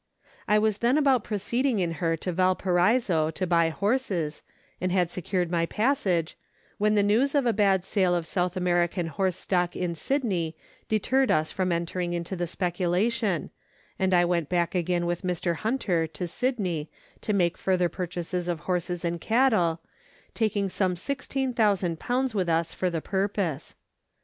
I 0.47 0.57
was 0.57 0.79
then 0.79 0.97
about 0.97 1.23
proceeding 1.23 1.77
in 1.77 1.91
her 2.01 2.17
to 2.17 2.31
Valparaiso 2.31 3.29
to 3.29 3.45
buy 3.45 3.69
horses, 3.69 4.41
and 4.81 4.91
had 4.91 5.11
secured 5.11 5.51
my 5.51 5.67
passage, 5.67 6.35
when 6.79 6.95
the 6.95 7.03
news 7.03 7.35
of 7.35 7.45
a 7.45 7.53
bad 7.53 7.85
sale 7.85 8.15
of 8.15 8.25
South 8.25 8.57
American 8.57 9.05
horse 9.09 9.37
stock 9.37 9.75
in 9.75 9.93
Sydney 9.93 10.57
deterred 10.89 11.29
us 11.29 11.51
from 11.51 11.71
entering 11.71 12.13
into 12.13 12.35
the 12.35 12.47
speculation, 12.47 13.51
and 13.99 14.11
I 14.11 14.25
went 14.25 14.49
back 14.49 14.73
again 14.73 15.05
with 15.05 15.21
Mr. 15.21 15.57
Hunter 15.57 16.07
to 16.07 16.25
Sydney 16.27 16.89
to 17.21 17.31
make 17.31 17.55
further 17.55 17.87
purchases 17.87 18.47
of 18.47 18.61
horses 18.61 19.05
and 19.05 19.21
cattle, 19.21 19.81
taking 20.33 20.67
some 20.67 20.95
16,000 20.95 21.99
with 22.33 22.49
us 22.49 22.73
for 22.73 22.89
the 22.89 23.01
purpose. 23.01 23.75